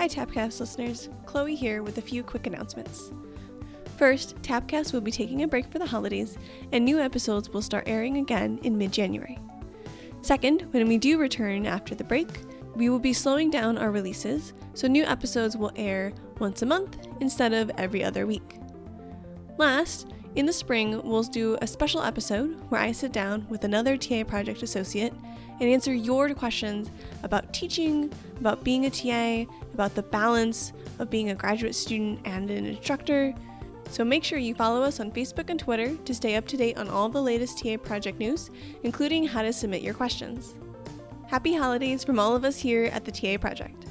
Hi, 0.00 0.08
Tapcast 0.08 0.60
listeners. 0.60 1.10
Chloe 1.26 1.54
here 1.54 1.82
with 1.82 1.98
a 1.98 2.00
few 2.00 2.22
quick 2.22 2.46
announcements. 2.46 3.12
First, 3.98 4.34
Tapcast 4.40 4.94
will 4.94 5.02
be 5.02 5.10
taking 5.10 5.42
a 5.42 5.46
break 5.46 5.70
for 5.70 5.78
the 5.78 5.84
holidays, 5.84 6.38
and 6.72 6.82
new 6.82 6.98
episodes 6.98 7.50
will 7.50 7.60
start 7.60 7.84
airing 7.86 8.16
again 8.16 8.58
in 8.62 8.78
mid 8.78 8.92
January. 8.94 9.38
Second, 10.22 10.62
when 10.70 10.88
we 10.88 10.96
do 10.96 11.18
return 11.18 11.66
after 11.66 11.94
the 11.94 12.02
break, 12.02 12.30
we 12.74 12.88
will 12.88 12.98
be 12.98 13.12
slowing 13.12 13.50
down 13.50 13.76
our 13.76 13.90
releases, 13.90 14.54
so 14.72 14.88
new 14.88 15.04
episodes 15.04 15.54
will 15.54 15.70
air 15.76 16.14
once 16.38 16.62
a 16.62 16.66
month 16.66 16.96
instead 17.20 17.52
of 17.52 17.70
every 17.76 18.02
other 18.02 18.26
week. 18.26 18.56
Last, 19.58 20.06
in 20.36 20.46
the 20.46 20.52
spring, 20.52 21.00
we'll 21.02 21.24
do 21.24 21.58
a 21.60 21.66
special 21.66 22.02
episode 22.02 22.56
where 22.68 22.80
I 22.80 22.92
sit 22.92 23.12
down 23.12 23.46
with 23.48 23.64
another 23.64 23.96
TA 23.96 24.22
project 24.22 24.62
associate 24.62 25.12
and 25.58 25.68
answer 25.68 25.92
your 25.92 26.32
questions 26.34 26.88
about 27.24 27.52
teaching, 27.52 28.12
about 28.38 28.62
being 28.62 28.86
a 28.86 28.90
TA, 28.90 29.50
about 29.74 29.94
the 29.96 30.04
balance 30.04 30.72
of 31.00 31.10
being 31.10 31.30
a 31.30 31.34
graduate 31.34 31.74
student 31.74 32.20
and 32.24 32.48
an 32.48 32.64
instructor. 32.64 33.34
So 33.90 34.04
make 34.04 34.22
sure 34.22 34.38
you 34.38 34.54
follow 34.54 34.82
us 34.82 35.00
on 35.00 35.10
Facebook 35.10 35.50
and 35.50 35.58
Twitter 35.58 35.96
to 35.96 36.14
stay 36.14 36.36
up 36.36 36.46
to 36.46 36.56
date 36.56 36.78
on 36.78 36.88
all 36.88 37.08
the 37.08 37.20
latest 37.20 37.58
TA 37.58 37.76
project 37.76 38.20
news, 38.20 38.50
including 38.84 39.26
how 39.26 39.42
to 39.42 39.52
submit 39.52 39.82
your 39.82 39.94
questions. 39.94 40.54
Happy 41.26 41.54
holidays 41.54 42.04
from 42.04 42.20
all 42.20 42.36
of 42.36 42.44
us 42.44 42.56
here 42.56 42.84
at 42.86 43.04
the 43.04 43.12
TA 43.12 43.36
Project. 43.36 43.89